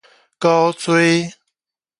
[0.39, 1.31] 古錐